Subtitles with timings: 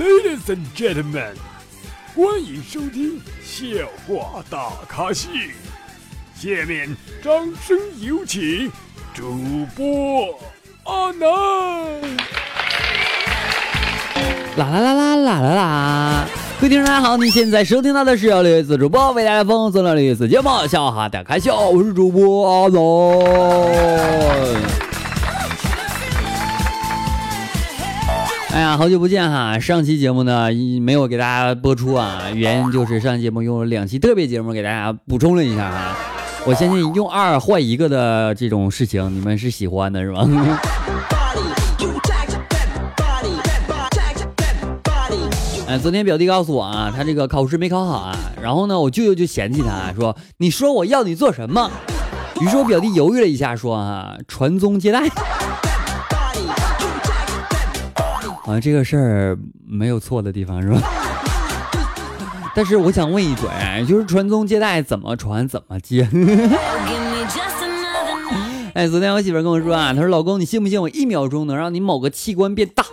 [0.00, 1.34] Ladies and gentlemen，
[2.16, 3.66] 欢迎收听笑
[4.08, 5.28] 话大咖秀。
[6.34, 8.72] 下面掌声有请
[9.12, 10.40] 主播
[10.84, 11.28] 阿南。
[14.56, 16.26] 啦啦啦啦啦啦啦！
[16.58, 24.39] 各位听众大家好，你现在收听到的是由绿子主播为大家奉送的绿子节目《笑话大开笑》，我是主播阿南。
[28.76, 29.58] 好久不见哈！
[29.58, 30.48] 上期节目呢
[30.80, 35.96] 没有给大家播出啊，原因就是上期节目用了两期特别节目给大家补充了一下哈。
[36.46, 40.26] 我相信用二换一个的这种事情，你们是喜欢的是吧？
[45.68, 51.70] 哎，昨天表弟告诉我啊，他这个考试没考好啊，然后呢，我舅舅就嫌弃他说：“你说我要你做什么？”
[52.40, 55.02] 于是我表弟犹豫了一下，说：“啊，传宗接代。”
[58.50, 60.80] 啊这个事儿没有错的地方是吧？
[62.54, 63.48] 但是我想问一嘴，
[63.86, 66.08] 就是传宗接代怎么传怎么接？
[68.74, 72.84] 哎，昨天我媳妇跟我说啊，她说老公，你信不信我一秒钟能让你某个器官变大？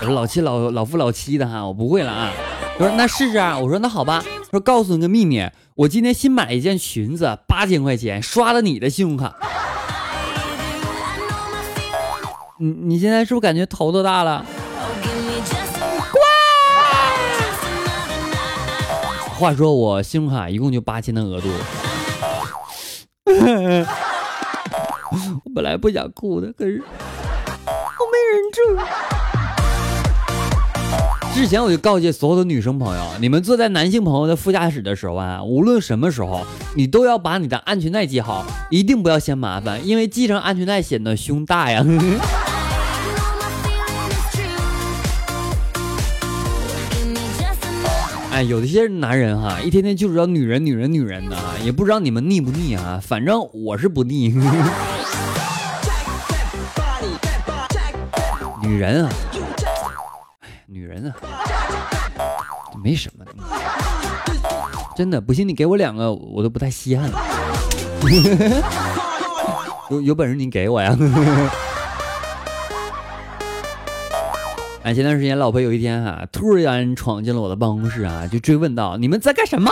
[0.00, 2.30] 我说老七老老夫老妻的哈，我不会了啊。
[2.78, 3.58] 我说那试试啊。
[3.58, 4.22] 我说那好吧。
[4.50, 9.34] 说告诉你个秘密，我今天新买了一件裙子，八千块钱，刷了你的信用卡。
[12.58, 14.42] 你你现在是不是感觉头都大了？
[19.38, 21.48] 话说我信用卡一共就八千的额度。
[25.44, 28.60] 我本来不想哭的，可是我没忍住。
[31.34, 41.84] 之前我就告诫所有的女生朋友，你们坐在男性朋友的副驾驶的时候啊，无论什么时候，你都要把你的安全带系好，一定不要嫌麻烦，因为系上安全带显得胸大呀。
[48.36, 53.00] 哎，有的些男人哈，一天天就知道女人、女人、女人的，也不知道你们腻不腻啊？
[53.02, 54.28] 反正我是不腻。
[58.60, 59.12] 女人啊。
[60.66, 61.16] 女人啊，
[62.84, 63.32] 没什么的，
[64.94, 67.10] 真的不信你给我两个，我都不太稀罕。
[69.88, 70.94] 有有本事你给我呀！
[74.86, 79.68] 哎，前段时间老婆有一天哈，突然闯进了我的办公室啊，就追问道：“你们在干什么？”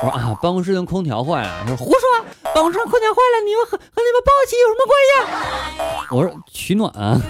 [0.00, 2.00] 我说：“啊，办公室的空调坏了。”他说：“胡说，
[2.54, 5.10] 办公室空调坏了，你们和和你们报喜有什么关系？”
[6.14, 7.20] 我说：“取暖啊。”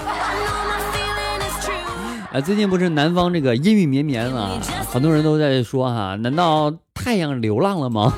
[2.36, 4.60] 啊，最近不是南方这个阴雨绵绵啊，
[4.92, 8.12] 很多人都在说哈，难道太阳流浪了吗？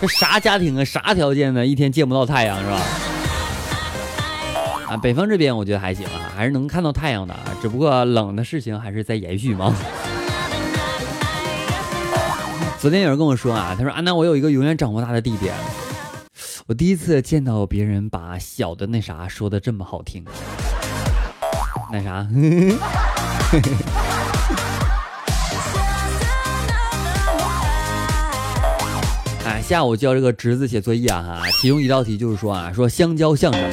[0.00, 1.66] 这啥家庭啊，啥条件呢？
[1.66, 2.80] 一天见不到太阳是吧？
[4.88, 9.74] 啊，北方这边我觉得还行啊，还是能看到太阳的，只不过冷的事情还是在延续嘛。
[12.80, 15.50] 昨天有人跟我说啊，他说安娜，我有一个永远长不大的弟弟，
[16.66, 20.24] 我第一次见到别人把小的那啥说的这么好听。
[21.92, 22.26] 那啥，
[29.44, 33.68] 哎，下午教这个侄子写作业啊，其中一道题就是说啊，说香蕉像什么？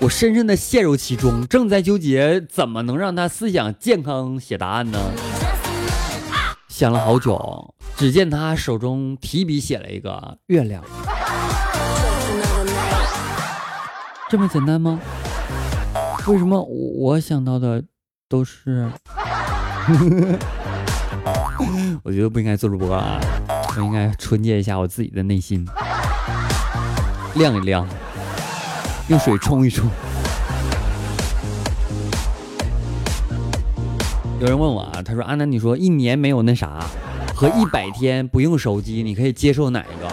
[0.00, 4.98] 我深深的陷入其中，正在纠结怎么能让他思想健康写答案呢？
[6.68, 10.84] 想了好久，只见他手中提笔写了一个月亮，
[14.30, 15.00] 这么简单吗？
[16.28, 17.82] 为什么我想到的
[18.28, 18.88] 都是？
[22.04, 23.18] 我觉得不应该做主播啊，
[23.76, 25.66] 我应该纯洁一下我自己的内心，
[27.34, 27.84] 亮一亮，
[29.08, 29.88] 用水冲一冲。
[34.40, 36.84] 有人问我啊，他说：“阿南，你说一年没有那啥，
[37.34, 40.08] 和一百天不用手机，你可以接受哪一个？”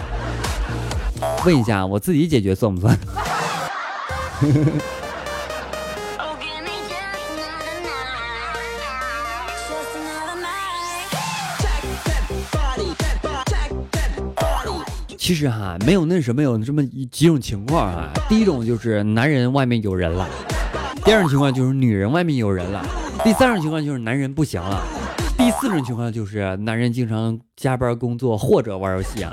[1.44, 2.98] 问一下，我自己解决算不算？
[15.26, 18.12] 其实哈，没有那什么有这么几种情况啊。
[18.28, 20.24] 第一种就是男人外面有人了，
[21.04, 22.86] 第二种情况就是女人外面有人了，
[23.24, 24.80] 第三种情况就是男人不行了，
[25.36, 29.32] 第四种情况就是男人经常加班工作或者玩游戏啊。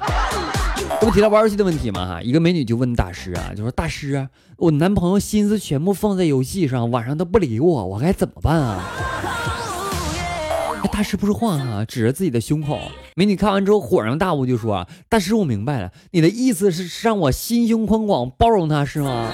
[1.00, 2.07] 这不提到玩游戏的问题吗？
[2.07, 8.84] 哈，一个美女就问大师啊，就说大师，我男朋友心思全部放在游戏上，晚上都不理我，我该怎么办啊？
[10.91, 12.80] 大师不说话哈，指着自己的胸口。
[13.15, 19.31] 美女看完之后恍然大悟，就说：“大师，我明白了，你的意思是让我心胸宽广，包容他是吗？”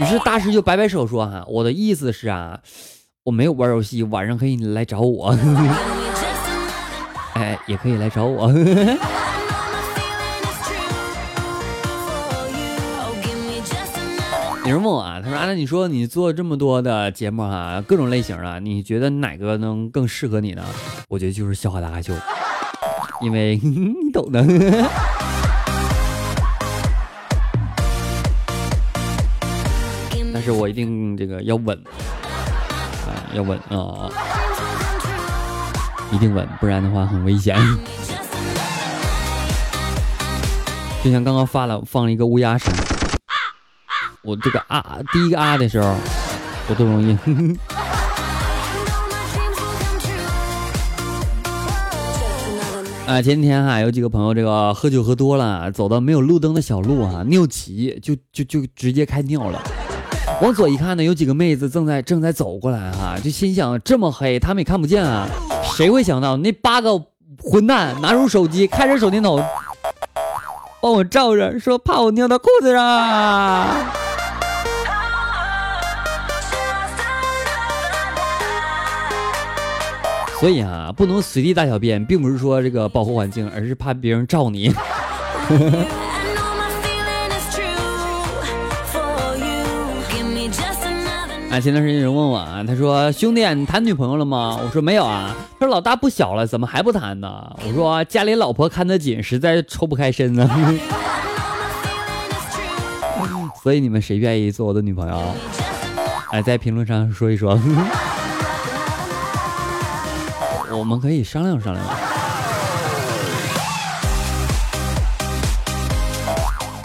[0.00, 2.60] 于是大师就摆摆手说：“哈，我的意思是啊，
[3.24, 5.36] 我没有玩游戏，晚上可以来找我。
[7.34, 8.52] 哎，也可以来找我。
[14.72, 20.64] 人问我啊，他说：“阿南，你说你做这么多的节目哈，各种类型的，你觉得哪个能更适合你呢？”
[21.10, 22.14] 我觉得就是笑话大咖秀，
[23.20, 24.42] 因为 你懂的。
[30.32, 31.78] 但是我一定这个要稳
[33.06, 34.08] 啊，要稳啊，
[36.10, 37.58] 一定稳，不然的话很危险。
[41.04, 42.72] 就像刚刚发了放了一个乌鸦声。
[44.24, 45.94] 我这个啊，第一个啊的时候，
[46.68, 47.16] 我都容易。
[53.04, 59.60] 啊，前天哈有几个朋友这个喝酒喝多了，走到没有路灯的小路啊，尿急就就就直接开尿了。
[60.40, 65.26] 往左一看呢，有几个妹子正在正在走过来哈，就心想这么黑，他们也看不见啊。
[65.64, 66.96] 谁会想到那八个
[67.42, 69.44] 混蛋拿出手机，开着手电筒
[70.80, 73.68] 帮我照着，说怕我尿到裤子上。
[80.42, 84.66] 所以啊，不能随地大小便，并不是说这个保护环境，而是怕别人照你。
[84.68, 84.74] 啊，
[91.62, 100.50] 前段时间有人问我啊，他说：“兄弟，你谈女朋友了吗？”我说：“没有啊。”他说：“老大不小了，怎么还不谈呢？”我说：“家里老婆看得紧，实在抽不开身呢。
[103.62, 105.22] ”所以你们谁愿意做我的女朋友？
[106.32, 107.56] 哎，在评论上说一说。
[110.76, 111.84] 我们可以商量商量。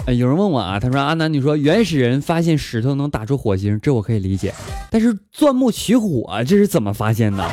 [0.05, 4.53] 哎，有人问我啊，他说阿南，你说原始人发现石头能打出火星，这我可以理解，
[4.89, 7.45] 但是钻木取火这是怎么发现的？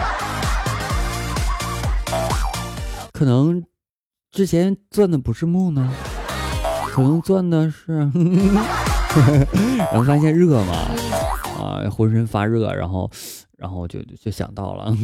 [3.12, 3.64] 可能
[4.30, 5.92] 之前钻的不是木呢，
[6.86, 8.08] 可能钻的是，
[9.78, 10.74] 然 后发现热嘛，
[11.58, 13.10] 啊，浑身发热，然后，
[13.58, 14.96] 然后就就想到了。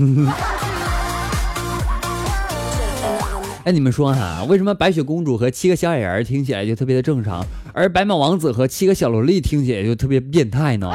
[3.64, 10.90] 哎，你们说哈，为什么白雪公主和七个小矮人听起来就特别的正常，而白马王子和七个小萝莉听起来就特别变态呢？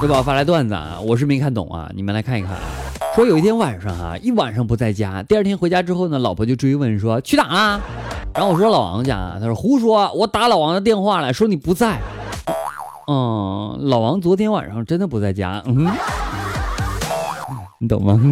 [0.00, 2.62] 给宝发来段子啊，我是没看懂啊，你们来看一看啊。
[3.14, 7.80] 说有一天晚上哈，一晚上不在家，第二天回家之后呢，老婆就追问说去哪了？
[8.32, 12.00] 然后我说老王家，他说胡说，我打老王的电话了，说你不在。
[13.06, 15.62] 嗯，老王昨天晚上真的不在家。
[15.66, 15.86] 嗯。
[17.80, 18.20] 你懂吗？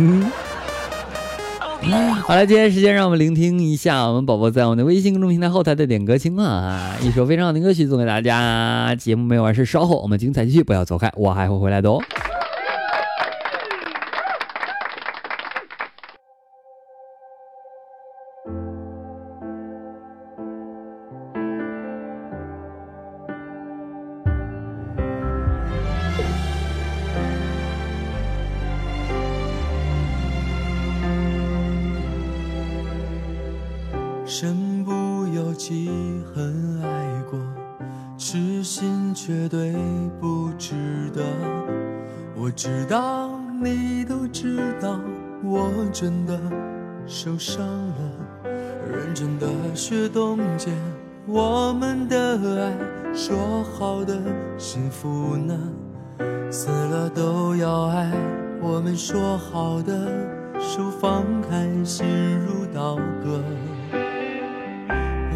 [2.26, 6.96] 好了，接下来时间让我们聆听一下我们宝宝在我们的微信公众平台后台的点歌情况啊！
[7.00, 8.92] 一首非常好的歌曲送给大家。
[8.96, 12.02] 节目没有完事，稍后我们精彩继续，不要走开，我还会回来的哦。
[41.06, 41.22] 值得。
[42.34, 43.30] 我知道，
[43.62, 44.98] 你都知道，
[45.42, 46.38] 我真的
[47.06, 47.94] 受伤了。
[48.88, 50.70] 认真的雪冻结
[51.26, 52.16] 我们的
[52.62, 52.72] 爱，
[53.14, 54.16] 说好的
[54.58, 55.58] 幸福呢？
[56.50, 58.12] 死了都要爱，
[58.60, 60.08] 我们说好的，
[60.58, 62.06] 手放开，心
[62.38, 63.42] 如刀割。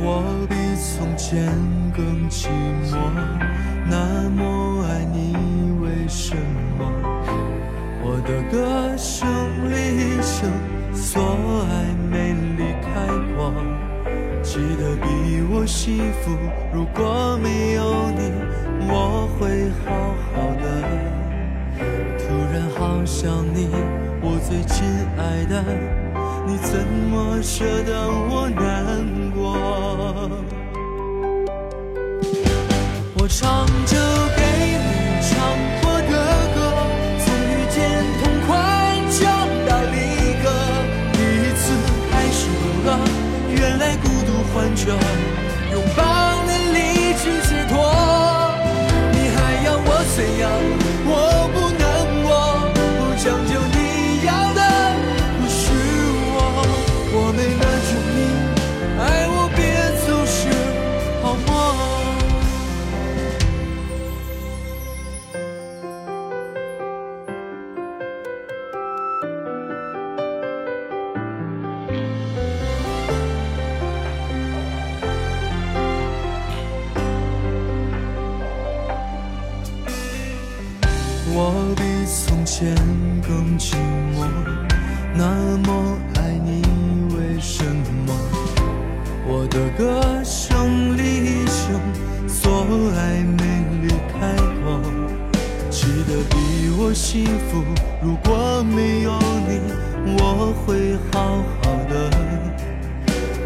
[0.02, 1.46] 我比从前
[1.94, 2.46] 更寂
[2.86, 2.96] 寞，
[3.90, 4.39] 那么
[16.72, 18.32] 如果没有你，
[18.88, 19.88] 我会好
[20.32, 20.64] 好的。
[22.18, 23.68] 突然好想你，
[24.22, 24.86] 我最亲
[25.18, 25.52] 爱的。
[26.46, 28.60] 你怎么舍得我难
[29.34, 29.40] 过？
[33.16, 33.94] 我唱着
[34.34, 35.30] 给你唱
[35.82, 36.12] 过的
[36.54, 36.58] 歌，
[37.20, 37.78] 从遇见
[38.20, 38.48] 痛快
[39.10, 39.20] 讲
[39.68, 39.94] 到离
[40.42, 40.44] 歌，
[41.12, 41.62] 第一次
[42.10, 42.88] 开始懂了，
[43.48, 44.82] 原来孤独患者
[45.72, 46.00] 拥抱
[50.20, 50.79] 怎样？
[96.94, 97.64] 幸福。
[98.02, 99.18] 如果没有
[99.48, 99.60] 你，
[100.18, 102.10] 我会好好的。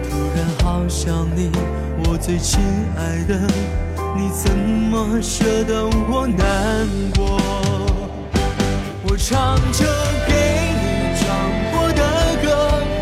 [0.09, 1.51] 突然好想你，
[2.05, 2.61] 我最亲
[2.97, 3.41] 爱的，
[4.17, 6.87] 你怎么舍得我难
[7.17, 7.41] 过？
[9.07, 9.85] 我唱着
[10.27, 10.33] 给
[10.81, 11.25] 你唱
[11.73, 12.03] 过的
[12.43, 12.47] 歌，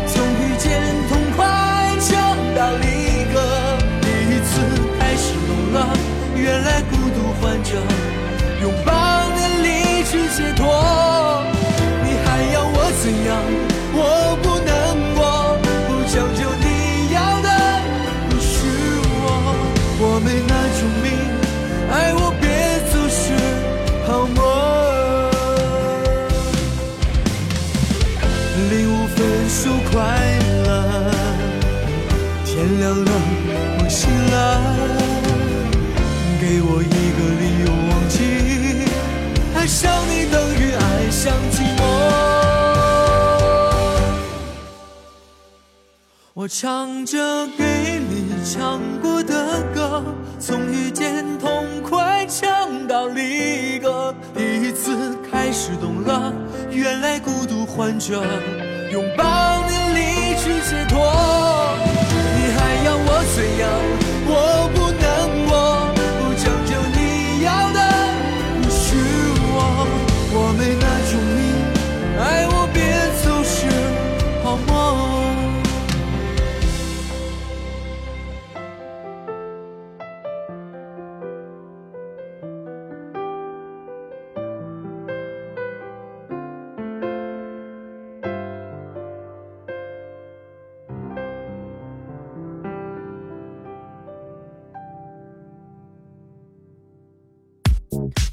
[0.07, 0.69] 从遇见
[1.09, 1.41] 痛快
[1.99, 2.11] 唱
[2.55, 2.85] 到离
[3.33, 3.35] 歌，
[4.01, 4.51] 第一次
[4.99, 5.77] 开始懂了，
[6.35, 6.81] 原来
[32.63, 33.11] 天亮了，
[33.79, 34.33] 我醒了，
[36.39, 38.15] 给我一个理由忘记，
[39.53, 41.83] 爱上你等于爱上寂寞。
[46.33, 50.01] 我唱着给你唱过的歌，
[50.39, 56.31] 从遇见痛快唱到离歌，第一次开始懂了，
[56.71, 58.23] 原来孤独患者
[58.89, 59.92] 拥抱你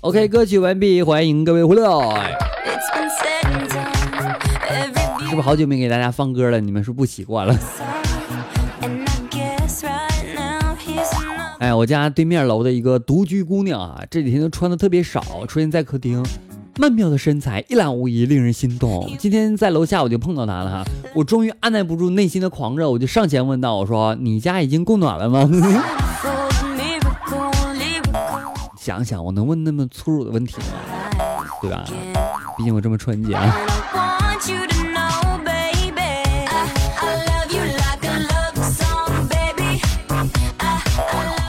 [0.03, 1.83] OK，歌曲完毕，欢迎各位回来。
[5.29, 6.59] 是不是好久没给大家放歌了？
[6.59, 7.55] 你们是不是不习惯了.
[11.59, 16.25] 哎，我家对面楼的一个独居姑娘啊，这几天都穿的特别少，出现在客厅，
[16.79, 19.07] 曼妙的身材一览无遗，令人心动。
[19.19, 20.83] 今天在楼下我就碰到她了哈，
[21.15, 25.47] 我终于按耐不住内心的狂热，我就上前问道：“我说你家已经供暖了吗？”
[28.81, 30.65] 想想我能问那么粗鲁的问题吗？
[31.61, 31.85] 对吧？
[32.57, 33.55] 毕竟我这么纯洁啊。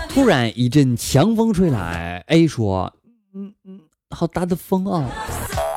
[0.09, 2.91] 突然一阵强风吹来，A 说
[3.33, 5.09] ：“嗯嗯，好大的风啊。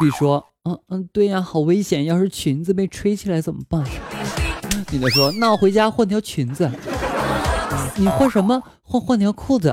[0.00, 3.84] ”B 说：“嗯嗯，对呀，好危险，要是裙子被吹起来怎么办？”
[4.90, 6.68] 女的说：“那我回家换条裙子。”
[7.94, 8.61] 你换什么？
[8.82, 9.73] 换换条裤子。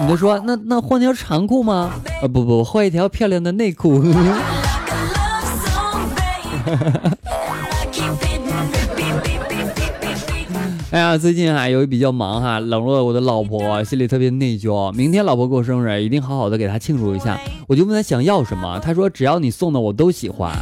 [0.00, 1.92] 你就说：“那那换条长裤吗？
[2.22, 4.02] 啊不不，换一条漂亮的内裤。
[10.90, 14.92] ”哎呀，最近啊，由于比较忙哈，冷落了我的老婆，心里特别内疚。
[14.92, 17.38] 明天老婆过生日，一定好好的给她庆祝一下。
[17.66, 20.52] 我就问她想要什么，她说只要你送的我都喜欢。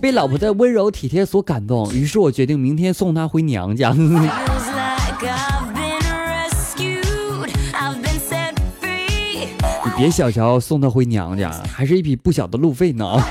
[0.00, 3.94] 被老婆的温柔体贴所感动，于是我决定明天送她回娘家。
[9.96, 13.16] 别小瞧送她回娘家， 还是一笔不小的路费呢。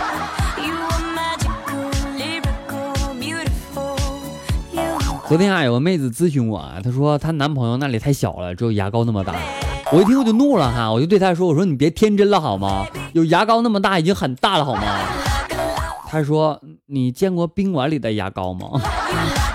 [5.28, 9.34] 昨天啊，有个妹子咨询我啊，她说她男朋友那里太小了，只有牙膏那么大。
[9.92, 12.86] 我一听我就怒了哈，我就对她说：“我说你别天真了好吗？
[13.14, 14.82] 有牙膏那么大已经很大了好吗？”
[16.08, 18.84] 她说：“你见过宾馆里的牙膏吗 like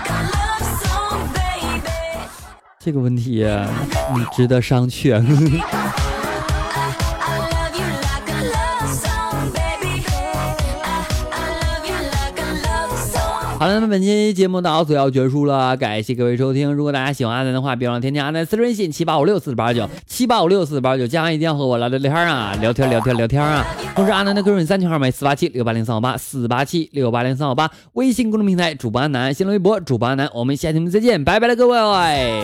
[0.09, 1.87] a love song, baby.？”
[2.79, 3.45] 这个问题
[4.15, 5.23] 你值得商榷。
[13.59, 16.73] 好了，那么本期节目到此要结束了，感谢各位收听。
[16.73, 23.67] 如果大家喜欢阿南的话，别忘了添加阿南私人微信七八五六四八九七八五六四八九，加上一定要和我聊聊天啊，聊天聊天聊天啊。
[23.93, 32.41] 同时，阿南的个人三群号码四八七六八零三五八四八七六八零三五八，微信公众平台主播阿南，新浪微博主播阿南，我们下期节目再见，拜拜了各位。